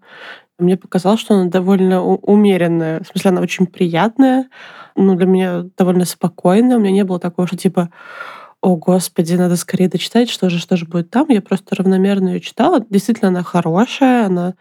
[0.56, 3.00] Мне показалось, что она довольно умеренная.
[3.02, 4.48] В смысле, она очень приятная.
[4.94, 6.76] Ну, для меня довольно спокойная.
[6.76, 7.90] У меня не было такого, что типа,
[8.60, 11.26] о, господи, надо скорее дочитать, что же, что же будет там.
[11.30, 12.84] Я просто равномерно ее читала.
[12.88, 14.54] Действительно, она хорошая, она...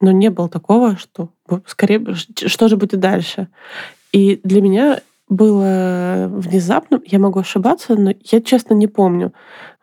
[0.00, 1.30] Но не было такого, что
[1.66, 3.46] скорее, что же будет дальше.
[4.12, 9.32] И для меня было внезапно, я могу ошибаться, но я честно не помню.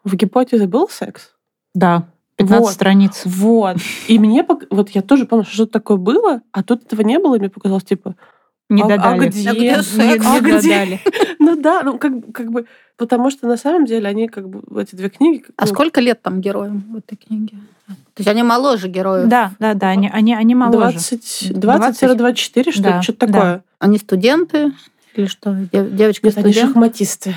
[0.05, 1.31] В гипотезе был секс?
[1.73, 2.03] Да,
[2.37, 2.71] 15 Вот.
[2.73, 3.21] страниц.
[3.25, 3.77] Вот.
[4.07, 7.35] И мне вот я тоже помню, что что-то такое было, а тут этого не было,
[7.35, 8.15] и мне показалось, типа,
[8.69, 9.27] Не а- а додали.
[9.27, 9.49] где?
[9.49, 9.97] А где Не- секс?
[9.97, 10.53] не А где?
[10.61, 11.01] додали.
[11.39, 12.65] ну да, ну как, бы- как бы,
[12.97, 15.43] потому что на самом деле они как бы, эти две книги...
[15.57, 17.57] А ну, сколько лет там героям в этой книге?
[17.87, 19.27] То есть они моложе героев.
[19.27, 20.77] Да, да, да, они, они, они моложе.
[20.93, 22.03] 20, 20?
[22.03, 23.33] 20-24, что, Да, что-то да.
[23.33, 23.63] такое.
[23.79, 24.71] Они студенты
[25.15, 25.53] или что?
[25.71, 26.69] Дев- Девочка Нет, они студент?
[26.71, 27.35] шахматисты.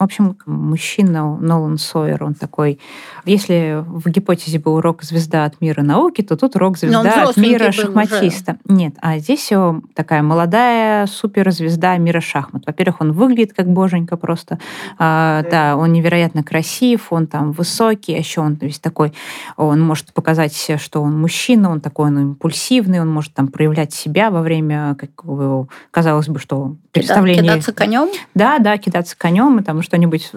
[0.00, 2.80] В общем, мужчина Нолан Сойер, он такой...
[3.24, 8.58] Если в гипотезе был рок-звезда от мира науки, то тут рок-звезда от мира шахматиста.
[8.64, 9.52] Нет, а здесь
[9.94, 12.64] такая молодая суперзвезда мира шахмат.
[12.66, 14.58] Во-первых, он выглядит как боженька просто.
[14.98, 19.12] А, да, он невероятно красив, он там высокий, а еще он весь такой...
[19.56, 24.32] Он может показать, что он мужчина, он такой он импульсивный, он может там проявлять себя
[24.32, 25.10] во время, как,
[25.92, 27.44] казалось бы, что представление...
[27.44, 28.08] Кидаться конем?
[28.34, 30.32] Да, да, кидаться конем и там что-нибудь.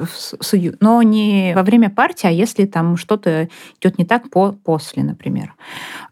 [0.80, 3.50] Но не во время партии, а если там что-то
[3.82, 5.56] идет не так по после, например.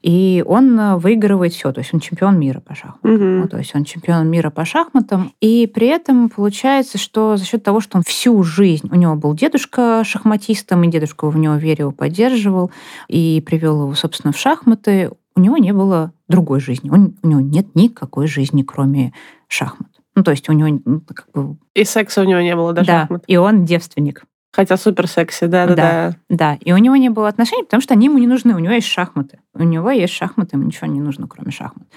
[0.02, 1.72] И он э, выигрывает все.
[1.72, 3.14] То есть он чемпион мира по шахматам.
[3.14, 3.40] Мгм.
[3.42, 5.34] Ну, то есть он чемпион мира по шахматам.
[5.42, 9.34] И при этом получается, что за счет того, что он всю жизнь, у него был
[9.36, 12.72] дедушка шахматистом, и дедушка в него верил, поддерживал,
[13.08, 16.90] и привел его, собственно, в шахматы, у него не было другой жизни.
[16.90, 19.14] Он- у него нет никакой жизни, кроме
[19.48, 19.90] шахмат.
[20.16, 20.80] Ну, то есть у него
[21.14, 22.88] как бы И секса у него не было даже.
[22.88, 24.24] да, и он девственник.
[24.56, 26.16] Хотя супер секси, да-да-да.
[26.30, 28.56] Да, и у него не было отношений, потому что они ему не нужны.
[28.56, 29.40] У него есть шахматы.
[29.54, 31.88] У него есть шахматы, ему ничего не нужно, кроме шахмат.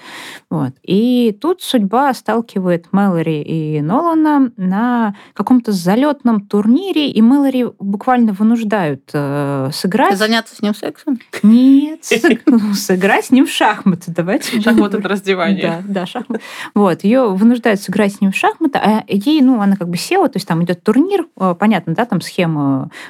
[0.49, 0.73] Вот.
[0.83, 9.09] И тут судьба сталкивает Мэлори и Нолана на каком-то залетном турнире, и Мэлори буквально вынуждают
[9.13, 10.17] э, сыграть.
[10.17, 11.19] Заняться с ним сексом?
[11.43, 12.03] Нет,
[12.73, 14.11] сыграть с ним в шахматы.
[14.11, 14.59] Давайте.
[14.59, 15.61] Шахматы это раздевание.
[15.61, 16.41] Да, да, шахматы.
[16.73, 20.27] Вот, ее вынуждают сыграть с ним в шахматы, а ей, ну, она как бы села,
[20.27, 22.48] то есть там идет турнир, э, понятно, да, там схема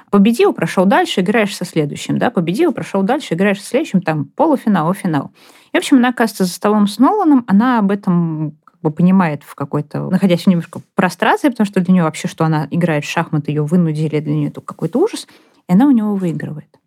[0.10, 4.94] победил, прошел дальше, играешь со следующим, да, победил, прошел дальше, играешь со следующим, там полуфинал,
[4.94, 5.32] финал.
[5.72, 9.44] И, в общем, она оказывается за столом с Ноланом, она об этом как бы понимает
[9.44, 13.10] в какой-то, находясь в немножко прострации, потому что для нее вообще, что она играет в
[13.10, 15.28] шахматы, ее вынудили, для нее это какой-то ужас,
[15.68, 16.79] и она у него выигрывает.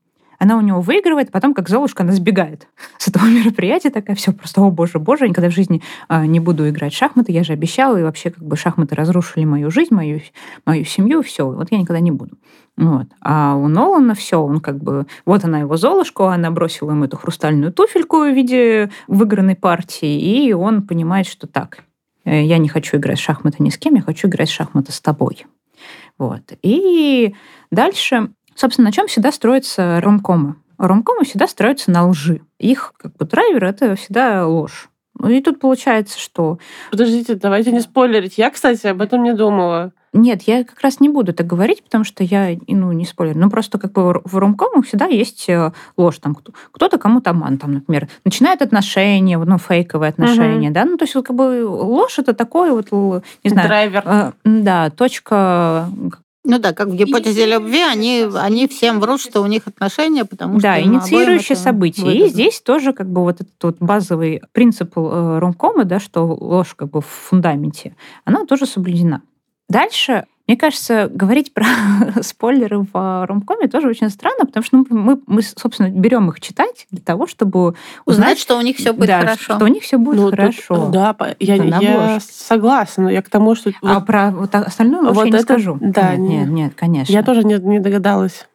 [0.42, 2.66] Она у него выигрывает, а потом, как Золушка, она сбегает
[2.98, 6.40] с этого мероприятия, такая, все, просто, о боже, боже, я никогда в жизни а, не
[6.40, 9.94] буду играть в шахматы, я же обещала, и вообще как бы шахматы разрушили мою жизнь,
[9.94, 10.20] мою,
[10.66, 12.37] мою семью, все, вот я никогда не буду.
[12.76, 13.07] Вот.
[13.20, 15.07] А у Нолана все, он как бы...
[15.26, 20.52] Вот она его Золушка, она бросила ему эту хрустальную туфельку в виде выигранной партии, и
[20.52, 21.85] он понимает, что так,
[22.24, 24.90] э, я не хочу играть в шахматы ни с кем, я хочу играть в шахматы
[24.90, 25.46] с тобой.
[26.18, 26.52] Вот.
[26.62, 27.37] И
[27.70, 30.56] дальше, собственно, на чем всегда строятся ромкомы?
[30.78, 32.40] Ромкомы всегда строятся на лжи.
[32.58, 34.88] Их как бы драйвер— это всегда ложь.
[35.18, 36.58] Ну и тут получается, что...
[36.90, 38.38] Подождите, давайте не спойлерить.
[38.38, 39.92] Я, кстати, об этом не думала.
[40.14, 43.34] Нет, я как раз не буду так говорить, потому что я, ну, не спойлер.
[43.34, 46.18] Ну, просто как бы в ромкомах всегда есть э, ложь.
[46.18, 50.74] Там кто-то кому-то обман, там, например, начинает отношения, ну, фейковые отношения, угу.
[50.74, 52.90] да, ну, то есть вот как бы ложь это такой вот,
[53.42, 53.68] не знаю...
[53.68, 54.02] Драйвер.
[54.04, 55.88] Э, да, точка
[56.44, 60.59] ну да, как в гипотезе любви, они, они всем врут, что у них отношения, потому
[60.59, 60.62] что...
[60.62, 62.02] Да, инициирующие события.
[62.02, 62.24] Выгодно.
[62.24, 66.74] И здесь тоже как бы вот этот вот базовый принцип э, ромкома, да, что ложь
[66.74, 69.22] как бы в фундаменте, она тоже соблюдена.
[69.68, 71.66] Дальше мне кажется, говорить про
[72.22, 76.40] спойлеры в а, ромкоме тоже очень странно, потому что ну, мы, мы, собственно, берем их
[76.40, 77.76] читать для того, чтобы узнать,
[78.07, 79.57] узнать что у них все будет да, хорошо.
[79.57, 80.74] Что у них все будет ну, хорошо.
[80.74, 83.70] Тут, да, я, я согласна, но я к тому, что...
[83.83, 85.78] А вот, про вот остальное вот я это, не скажу.
[85.81, 87.12] Да, нет, нет, нет, конечно.
[87.12, 88.46] Я тоже не, не догадалась.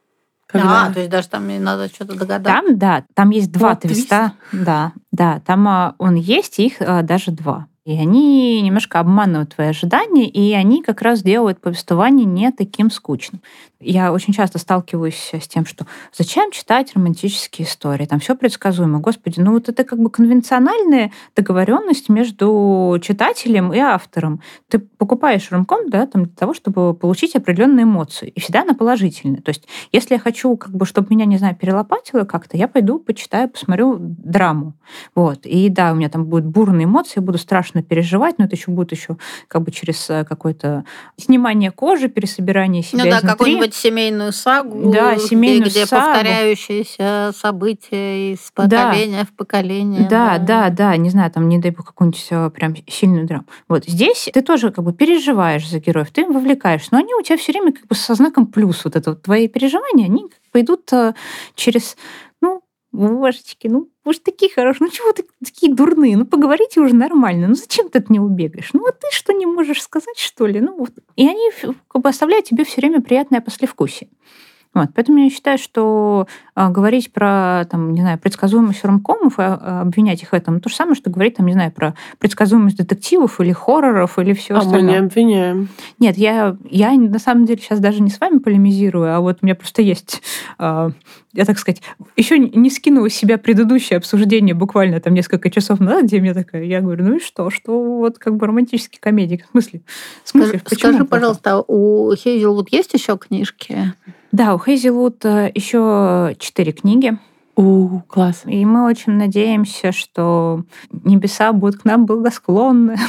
[0.48, 0.86] Когда...
[0.86, 2.62] А, то есть даже там не надо что-то догадаться.
[2.62, 4.34] Там, да, там есть два вот твиста.
[4.50, 4.66] Твист.
[4.66, 7.68] Да, да, там а, он есть, их а, даже два.
[7.88, 13.42] И они немножко обманывают твои ожидания, и они как раз делают повествование не таким скучным.
[13.80, 18.06] Я очень часто сталкиваюсь с тем, что зачем читать романтические истории?
[18.06, 19.00] Там все предсказуемо.
[19.00, 24.42] Господи, ну вот это как бы конвенциональная договоренность между читателем и автором.
[24.68, 28.28] Ты покупаешь ромком да, там, для того, чтобы получить определенные эмоции.
[28.30, 29.42] И всегда она положительная.
[29.42, 33.00] То есть если я хочу, как бы, чтобы меня, не знаю, перелопатило как-то, я пойду,
[33.00, 34.74] почитаю, посмотрю драму.
[35.16, 35.46] Вот.
[35.46, 38.56] И да, у меня там будут бурные эмоции, я буду страшно страшно переживать, но это
[38.56, 40.84] еще будет еще как бы через э, какое-то
[41.18, 43.30] снимание кожи, пересобирание себя Ну да, изнутри.
[43.30, 46.06] какую-нибудь семейную сагу, да, семейную где сагу.
[46.06, 49.26] повторяющиеся события из поколения да.
[49.26, 50.08] в поколение.
[50.10, 53.46] Да, да, да, да, не знаю, там, не дай бог, какую-нибудь прям сильную драму.
[53.68, 57.22] Вот здесь ты тоже как бы переживаешь за героев, ты им вовлекаешь, но они у
[57.22, 58.84] тебя все время как бы со знаком плюс.
[58.86, 61.14] Вот это вот твои переживания, они пойдут э,
[61.56, 61.98] через
[62.92, 67.48] божечки, ну, вы же такие хорошие, ну чего вы такие дурные, ну поговорите уже нормально,
[67.48, 68.70] ну зачем ты от него бегаешь?
[68.74, 70.62] Ну вот ты что не можешь сказать, что ли?
[70.62, 70.92] Ну вот.
[71.16, 71.52] И они
[71.88, 74.10] как бы оставляют тебе все время приятное послевкусие.
[74.74, 74.90] Вот.
[74.94, 80.22] Поэтому я считаю, что а, говорить про, там, не знаю, предсказуемость ромкомов и а, обвинять
[80.24, 83.52] их в этом, то же самое, что говорить, там, не знаю, про предсказуемость детективов или
[83.52, 84.82] хорроров или все а остальное.
[84.82, 85.70] А мы не обвиняем.
[86.00, 89.46] Нет, я, я на самом деле сейчас даже не с вами полемизирую, а вот у
[89.46, 90.22] меня просто есть,
[90.58, 90.92] а,
[91.34, 91.82] я так сказать,
[92.16, 96.64] еще не скинула с себя предыдущее обсуждение буквально там несколько часов назад, где мне такая,
[96.64, 99.82] я говорю, ну и что, что вот как бы романтические комедии, в смысле?
[100.24, 100.92] В смысле, скажи, почему?
[100.94, 103.94] Скажи, пожалуйста, у Хейзелвуд есть еще книжки?
[104.38, 107.18] Да, у Хейзелвуд э, еще четыре книги.
[107.56, 108.44] У, класс.
[108.46, 112.98] И мы очень надеемся, что небеса будут к нам благосклонны.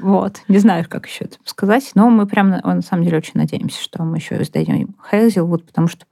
[0.00, 0.40] Вот.
[0.48, 4.04] Не знаю, как еще это сказать, но мы прям на самом деле очень надеемся, что
[4.04, 6.06] мы еще издадим Хейзелвуд, потому что,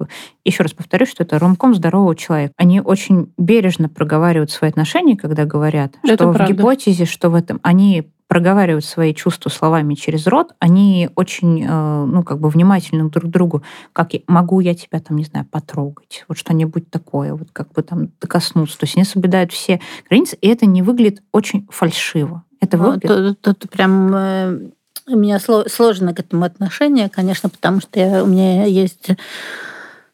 [0.44, 2.52] еще раз повторюсь, что это ромком здорового человека.
[2.56, 6.52] Они очень бережно проговаривают свои отношения, когда говорят, это что правда.
[6.52, 12.04] в гипотезе, что в этом они проговаривают свои чувства словами через рот, они очень, э,
[12.04, 13.64] ну, как бы внимательны друг к другу.
[13.92, 18.10] Как могу я тебя там, не знаю, потрогать, вот что-нибудь такое, вот как бы там
[18.20, 18.78] докоснуться.
[18.78, 22.44] То есть они соблюдают все границы, и это не выглядит очень фальшиво.
[22.60, 23.40] Это ну, выглядит...
[23.40, 24.70] Тут, тут прям э,
[25.08, 29.08] у меня сложно к этому отношение, конечно, потому что я, у меня есть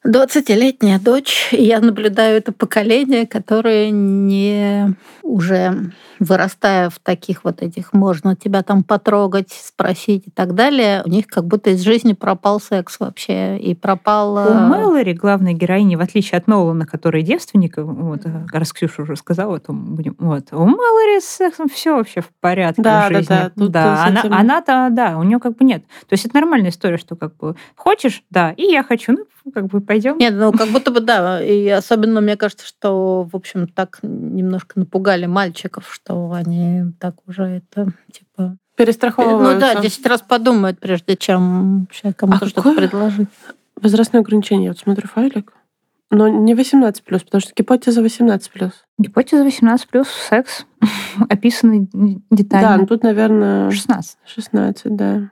[0.07, 7.93] 20-летняя дочь, и я наблюдаю это поколение, которое не уже вырастая в таких вот этих,
[7.93, 12.61] можно тебя там потрогать, спросить и так далее, у них как будто из жизни пропал
[12.61, 14.35] секс вообще, и пропал...
[14.35, 18.23] У Мэлори, главной героини, в отличие от Нолана, который девственник, вот,
[18.53, 20.17] раз Ксюша уже сказала, то будем...
[20.19, 20.49] Вот.
[20.53, 23.27] У Мэлори с сексом все вообще в порядке да, в жизни.
[23.29, 24.05] Да, да, да.
[24.05, 24.33] Она, этим...
[24.33, 25.83] она-то, да, у нее как бы нет.
[26.09, 29.67] То есть это нормальная история, что как бы хочешь, да, и я хочу, ну, как
[29.67, 30.19] бы пойдем.
[30.19, 31.43] Нет, ну как будто бы да.
[31.43, 37.45] И особенно мне кажется, что, в общем, так немножко напугали мальчиков, что они так уже
[37.45, 39.55] это типа перестраховываются.
[39.55, 43.29] Ну да, 10 раз подумают, прежде чем кому-то а что-то предложить.
[43.81, 44.67] Возрастное ограничение.
[44.67, 45.53] Я вот смотрю файлик.
[46.11, 48.71] Но не 18 плюс, потому что гипотеза 18 плюс.
[48.97, 50.65] Гипотеза 18 плюс секс
[51.29, 51.89] описанный
[52.31, 52.69] детально.
[52.69, 53.71] Да, ну тут, наверное...
[53.71, 54.19] 16.
[54.25, 55.31] 16, да.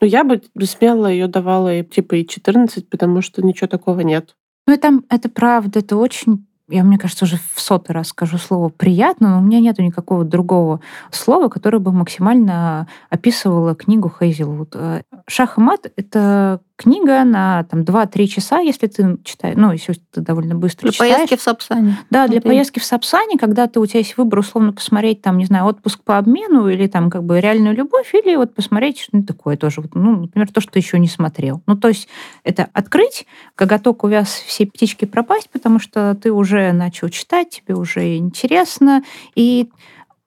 [0.00, 4.34] Ну, я бы смело ее давала типа и 14, потому что ничего такого нет.
[4.66, 8.70] Ну, это, это правда, это очень я, мне кажется, уже в сотый раз скажу слово
[8.70, 14.70] «приятно», но у меня нету никакого другого слова, которое бы максимально описывало книгу Хейзелвуд.
[14.74, 19.94] Э, «Шах и мат»— это книга на там, 2-3 часа, если ты читаешь, ну, если
[20.10, 21.10] ты довольно быстро для читаешь.
[21.10, 21.98] Для поездки в Сапсане.
[22.10, 22.48] Да, для это...
[22.48, 26.02] поездки в Сапсане, когда ты, у тебя есть выбор, условно, посмотреть, там, не знаю, отпуск
[26.02, 29.82] по обмену или там как бы реальную любовь, или вот посмотреть что-нибудь такое тоже.
[29.94, 31.62] Ну, например, то, что ты еще не смотрел.
[31.66, 32.08] Ну, то есть
[32.42, 38.16] это открыть, коготок увяз, все птички пропасть, потому что ты уже начал читать, тебе уже
[38.16, 39.04] интересно,
[39.36, 39.70] и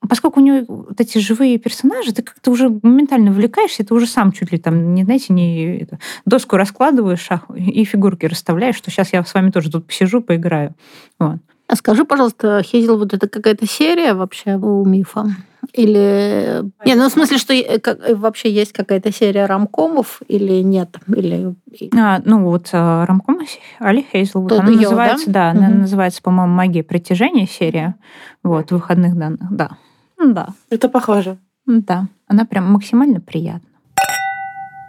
[0.10, 4.32] поскольку у нее вот эти живые персонажи, ты как-то уже моментально увлекаешься, ты уже сам
[4.32, 9.14] чуть ли там, не знаете, не это, доску раскладываешь шах, и фигурки расставляешь, что сейчас
[9.14, 10.76] я с вами тоже тут посижу, поиграю.
[11.20, 11.38] Вот.
[11.68, 15.26] А скажи, пожалуйста, Хейзел, вот это какая-то серия вообще у мифа?
[15.74, 16.64] Или...
[16.86, 20.98] Не, ну в смысле, что как, вообще есть какая-то серия рамкомов или нет?
[21.14, 21.56] Или...
[21.94, 23.40] А, ну вот а, рамком
[23.80, 25.66] Али Хейзел, вот, она называется, да, да угу.
[25.66, 27.96] она называется, по-моему, «Магия притяжения» серия,
[28.44, 29.72] вот, выходных данных, да.
[30.20, 30.50] Да.
[30.70, 31.38] Это похоже.
[31.66, 33.70] Да, она прям максимально приятна.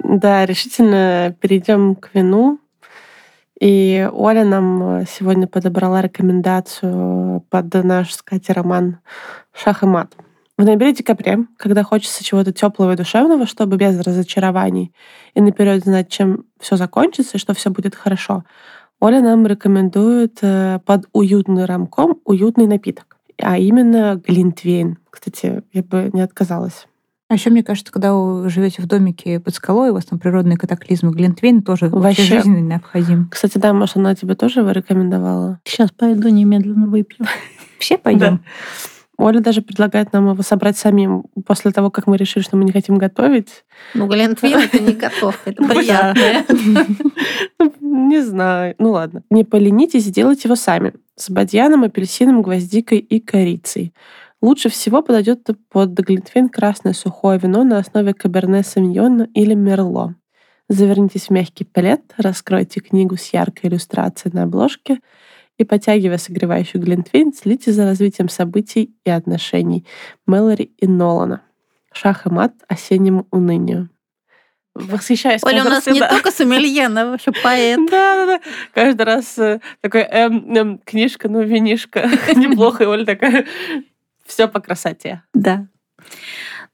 [0.02, 2.60] Да, решительно перейдем к вину.
[3.60, 8.98] И Оля нам сегодня подобрала рекомендацию под наш с Катей роман
[9.52, 10.14] «Шах и мат».
[10.56, 14.92] В ноябре-декабре, когда хочется чего-то теплого и душевного, чтобы без разочарований
[15.34, 18.44] и наперед знать, чем все закончится и что все будет хорошо,
[19.00, 23.07] Оля нам рекомендует э, под уютный рамком уютный напиток
[23.40, 24.98] а именно Глинтвейн.
[25.10, 26.86] Кстати, я бы не отказалась.
[27.28, 30.56] А еще, мне кажется, когда вы живете в домике под скалой, у вас там природные
[30.56, 33.28] катаклизмы, Глинтвейн тоже вообще жизненно необходим.
[33.30, 35.60] Кстати, да, Маша, она тебе тоже его рекомендовала.
[35.64, 37.26] Сейчас пойду немедленно выпью.
[37.78, 38.42] Все пойдем.
[39.18, 42.70] Оля даже предлагает нам его собрать самим после того, как мы решили, что мы не
[42.70, 43.64] хотим готовить.
[43.92, 46.46] Ну, Глинтвейн это не готовка, это приятное.
[47.80, 48.74] Не знаю.
[48.78, 49.22] Ну ладно.
[49.28, 50.94] Не поленитесь, сделайте его сами.
[51.18, 53.92] С бадьяном, апельсином, гвоздикой и корицей.
[54.40, 60.14] Лучше всего подойдет под глинтвейн красное сухое вино на основе каберне савиньона или мерло.
[60.68, 65.00] Завернитесь в мягкий палет, раскройте книгу с яркой иллюстрацией на обложке
[65.56, 69.84] и, потягивая согревающий глинтвейн, следите за развитием событий и отношений
[70.24, 71.42] Мэлори и Нолана.
[71.92, 73.88] Шах и мат осеннему унынию
[74.78, 75.42] восхищаюсь.
[75.44, 77.78] Оля, у нас не только сомелье, но вообще поэт.
[77.90, 78.40] Да, да, да.
[78.72, 82.08] Каждый раз э, такой эм, эм, книжка, ну, винишка.
[82.34, 83.46] Неплохо, и Оля такая,
[84.26, 85.22] все по красоте.
[85.34, 85.66] Да.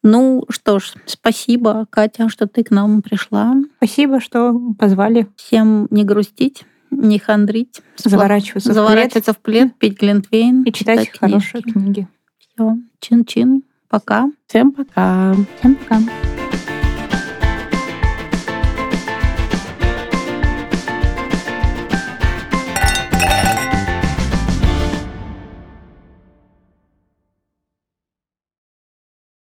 [0.03, 3.55] Ну что ж, спасибо, Катя, что ты к нам пришла.
[3.79, 5.27] Спасибо, что позвали.
[5.37, 7.81] Всем не грустить, не хандрить.
[7.97, 10.63] Заворачиваться, заворачиваться в плед, в плед пить глинтвейн.
[10.65, 12.07] И читать, читать хорошие книги.
[12.39, 13.63] Все, чин-чин.
[13.89, 14.31] Пока.
[14.47, 15.35] Всем пока.
[15.59, 16.44] Всем пока.